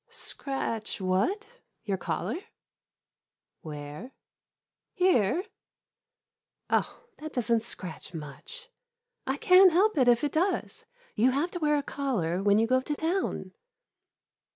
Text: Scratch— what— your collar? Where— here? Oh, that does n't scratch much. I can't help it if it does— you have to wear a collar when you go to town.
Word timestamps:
Scratch— 0.09 0.99
what— 0.99 1.59
your 1.85 1.95
collar? 1.99 2.37
Where— 3.61 4.13
here? 4.95 5.43
Oh, 6.71 7.03
that 7.19 7.33
does 7.33 7.51
n't 7.51 7.61
scratch 7.61 8.11
much. 8.11 8.71
I 9.27 9.37
can't 9.37 9.71
help 9.71 9.95
it 9.99 10.07
if 10.07 10.23
it 10.23 10.31
does— 10.31 10.87
you 11.15 11.29
have 11.29 11.51
to 11.51 11.59
wear 11.59 11.77
a 11.77 11.83
collar 11.83 12.41
when 12.41 12.57
you 12.57 12.65
go 12.65 12.81
to 12.81 12.95
town. 12.95 13.51